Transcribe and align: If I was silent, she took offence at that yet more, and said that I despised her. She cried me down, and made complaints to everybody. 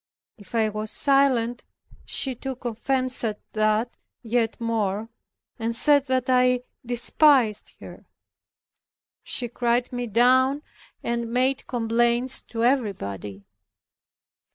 If 0.35 0.55
I 0.55 0.67
was 0.69 0.89
silent, 0.89 1.63
she 2.05 2.33
took 2.33 2.65
offence 2.65 3.23
at 3.23 3.39
that 3.53 3.97
yet 4.23 4.59
more, 4.59 5.09
and 5.59 5.75
said 5.75 6.07
that 6.07 6.27
I 6.27 6.61
despised 6.83 7.75
her. 7.79 8.07
She 9.21 9.47
cried 9.47 9.93
me 9.93 10.07
down, 10.07 10.63
and 11.03 11.31
made 11.31 11.67
complaints 11.67 12.41
to 12.45 12.63
everybody. 12.63 13.45